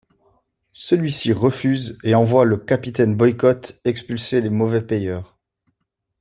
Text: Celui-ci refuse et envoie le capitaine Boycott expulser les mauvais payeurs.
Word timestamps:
Celui-ci 0.73 1.31
refuse 1.31 1.99
et 2.03 2.15
envoie 2.15 2.43
le 2.43 2.57
capitaine 2.57 3.15
Boycott 3.15 3.79
expulser 3.85 4.41
les 4.41 4.49
mauvais 4.49 4.81
payeurs. 4.81 5.37